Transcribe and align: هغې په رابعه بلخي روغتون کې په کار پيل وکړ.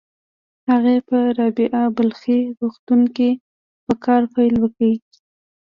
هغې 0.69 0.97
په 1.07 1.17
رابعه 1.37 1.83
بلخي 1.95 2.39
روغتون 2.59 3.01
کې 3.15 3.29
په 3.85 3.93
کار 4.05 4.21
پيل 4.33 4.53
وکړ. 4.59 4.87